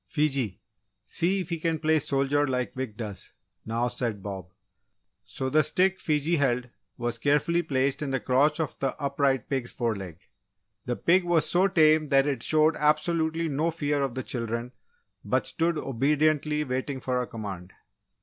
"Fiji, 0.07 0.59
see 1.03 1.41
if 1.41 1.49
he 1.49 1.59
can 1.59 1.77
play 1.77 1.99
soldier 1.99 2.47
like 2.47 2.75
Wick 2.75 2.97
does?" 2.97 3.33
now 3.67 3.87
said 3.87 4.23
Bob. 4.23 4.49
So, 5.25 5.47
the 5.47 5.61
stick 5.61 5.99
Fiji 5.99 6.37
held 6.37 6.69
was 6.97 7.19
carefully 7.19 7.61
placed 7.61 8.01
in 8.01 8.09
the 8.09 8.19
crotch 8.19 8.59
of 8.59 8.75
the 8.79 8.99
upright 8.99 9.47
pig's 9.47 9.69
foreleg. 9.69 10.17
The 10.85 10.95
pig 10.95 11.23
was 11.23 11.47
so 11.47 11.67
tame 11.67 12.09
that 12.09 12.25
it 12.25 12.41
showed 12.41 12.75
absolutely 12.77 13.47
no 13.47 13.69
fear 13.69 14.01
of 14.01 14.15
the 14.15 14.23
children 14.23 14.71
but 15.23 15.45
stood 15.45 15.77
obediently 15.77 16.63
waiting 16.63 16.99
for 16.99 17.21
a 17.21 17.27
command. 17.27 17.71